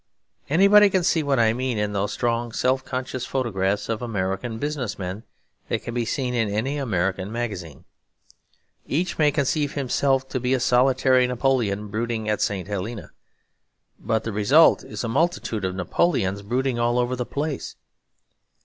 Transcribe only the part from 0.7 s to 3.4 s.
can see what I mean in those strong self conscious